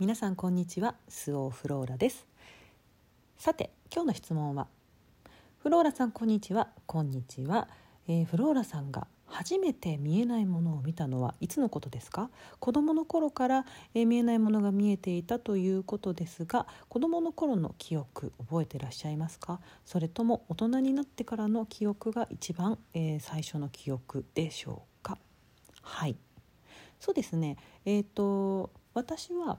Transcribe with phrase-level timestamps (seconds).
[0.00, 0.94] 皆さんこんにちは。
[1.08, 2.28] スオーフローラです。
[3.36, 4.68] さて今日の質問は
[5.58, 6.68] フローラさんこんにちは。
[6.86, 7.66] こんにちは、
[8.06, 12.30] えー、フローラさんが初めて見えないものを見たのはいつのことですか？
[12.60, 19.58] 子供の頃から、えー、見えないものが見えていたということですが子供の頃の記憶覚えてらっしゃいますか？
[19.84, 25.18] それとも大人になってからの記憶が一番、えー、最初の記憶でしょうか？
[25.82, 26.16] はい。
[27.00, 27.56] そうですね。
[27.84, 29.58] えっ、ー、と私は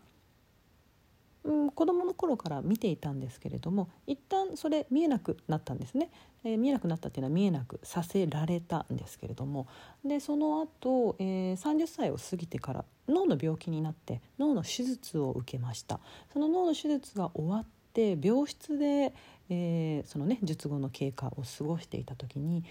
[1.43, 6.11] うん、子供の頃から見ていたんですけれども一旦それ見えなくなったんですね、
[6.43, 9.67] えー、見えなくなったっていうのは見えなくさせられたんですけれども
[10.03, 15.99] でその後、えー、30歳を過ぎてから脳の病気になって脳の手術を受けました
[16.33, 19.13] その脳の手術が終わって病室で、
[19.49, 22.65] えー、そのね術後の経過を過ごしていた時に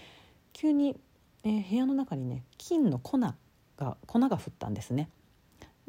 [0.53, 0.95] 急に、
[1.43, 3.35] えー、部屋の中にね金の粉が
[4.05, 5.09] 粉が降ったんですね。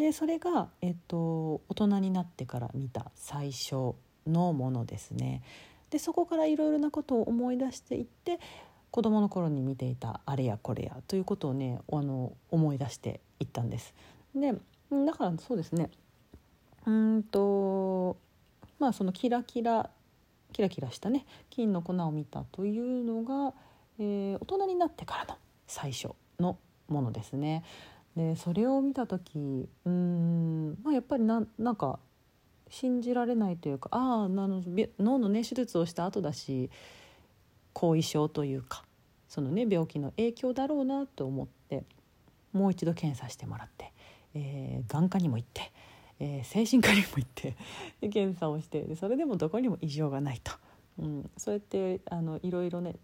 [0.00, 3.92] でそれが、えっと、大人になってから見た最初
[4.26, 5.42] のものですね。
[5.90, 8.40] でそこからいろいろなことを思い出していって
[8.90, 13.92] 子どもの頃に見ていたあれやこれやということをねあの思い出していったんです。
[14.34, 14.54] で
[15.04, 15.90] だからそうですね
[16.86, 18.16] うんと
[18.78, 19.90] まあそのキラキラ
[20.54, 23.52] キラキラしたね金の粉を見たというのが、
[23.98, 26.56] えー、大人になってからの最初の
[26.88, 27.64] ものですね。
[28.16, 31.98] でそれを見た時うん、まあ、やっぱりななんか
[32.68, 36.70] 信じられないというかああ脳のね手術をした後だし
[37.72, 38.84] 後遺症というか
[39.28, 41.84] そのね病気の影響だろうなと思って
[42.52, 43.92] もう一度検査してもらって、
[44.34, 45.72] えー、眼科にも行って、
[46.18, 47.56] えー、精神科にも行って
[48.00, 50.52] で検査をしてでそれでもどこにも異常がないと、
[50.98, 52.96] うん、そうやってあのいろいろね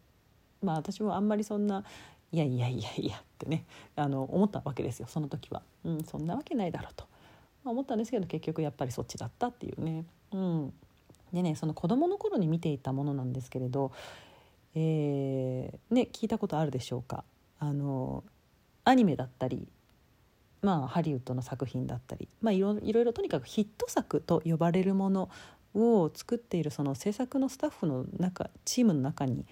[0.63, 1.85] まあ私もあんまりそんな
[2.33, 7.05] いやいやいやいやってねあの思ったわけですよその時は、うん、そんなわけないだろうと、
[7.65, 10.05] まあ、思ったんですけど結局やっぱりそっちだったっていうね。
[10.33, 10.73] うん、
[11.33, 13.93] でねその子供の頃に見ていたものなんですけれど、
[14.75, 17.25] えー、ね、聞いたことあるでしょうか。
[17.59, 18.25] あの
[18.85, 19.67] アニメだったり
[20.63, 25.29] まあ、ハリウッドの作品だったり、まあ、いろいろとにかくヒット作と呼ばれるもの
[25.75, 29.45] を作っているその制作のスタッフの中チームの中に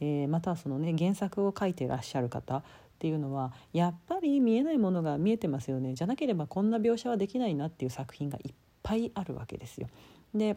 [0.00, 2.62] えー、またそのね原作を書いていらっしゃる方っ
[2.98, 9.88] ていうのはやっぱり見えないものが見えてますよねじゃなければこんな描写はできないなっていう作品がいっぱいあるわけですよ。
[10.34, 10.56] で、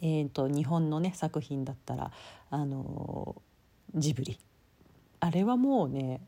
[0.00, 2.12] えーと、日本のね作品だったら
[2.50, 3.40] あの
[3.94, 4.38] ジブリ
[5.20, 6.20] あれはもうね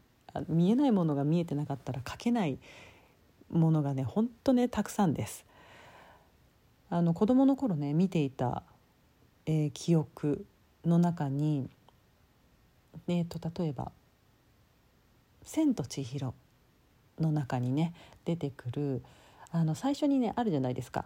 [0.48, 2.58] 見えないものが見えてなかったら書けない
[3.50, 5.44] ものがねほんとねたくさんです。
[6.90, 8.64] あの子供の頃ね見ていた、
[9.46, 10.44] えー、記憶
[10.84, 11.70] の中に
[13.08, 13.92] えーと、例えば
[15.44, 16.34] 「千と千尋」
[17.18, 17.94] の中にね
[18.24, 19.02] 出てくる
[19.50, 21.04] あの最初にねあるじゃないですか。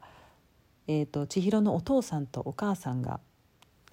[0.88, 3.18] えーと、千尋のお父さんとお母さんが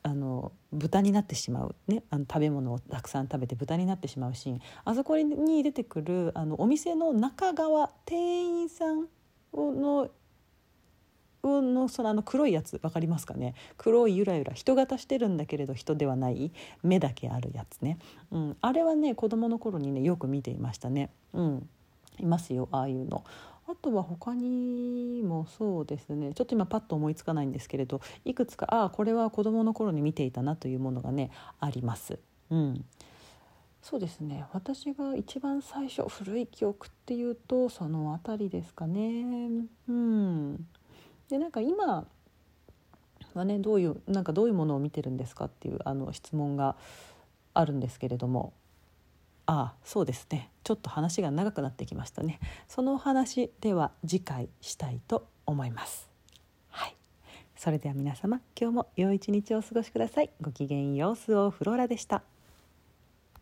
[0.04, 9.08] あの豚になってしまう、ね、あの食べ物をたくさん食べて豚になってしまうシーンあそこに出てくるあのお店の中側店員さん
[9.54, 10.10] の
[11.44, 15.38] のそのあの黒いやつ分かりますかね黒いゆらゆら人型してるん。
[15.38, 16.52] だけれど人ではない
[16.84, 17.98] 目だけあるやつね、
[18.31, 21.70] うん、あれはね子供の頃にねよく見ていましたね、うん、
[22.20, 23.24] いますよああいうの。
[23.66, 27.52] あとは他にもそうですねちょっと今パッと思いつかないん。
[27.52, 32.20] ですけれどいくつかああこれは子供の頃に見ていたなというものがねあります。
[32.52, 32.86] うん。
[33.81, 40.66] そうですね私が一番最初古い記憶っていうとその辺りですかねうん。
[41.30, 42.06] でなんか今
[43.34, 46.76] はねどういうなんかどういうものを見てるんですかっていうあの質問が
[47.54, 48.54] あるんですけれども。
[49.46, 50.50] ああそうですね。
[50.64, 52.40] ちょっと話が長くなってきましたね。
[52.70, 56.10] そのお話では次回したいと思います。
[56.70, 56.96] はい。
[57.58, 60.30] それでは皆様今日も良い一日をお過ごしください。
[60.40, 61.16] ごきげんよう。
[61.18, 62.24] スオフローラでした。